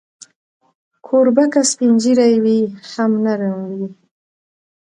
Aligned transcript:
کوربه 1.05 1.45
که 1.53 1.61
سپین 1.71 1.93
ږیری 2.01 2.35
وي، 2.43 2.59
هم 2.91 3.11
نرم 3.23 3.55
وي. 3.69 3.87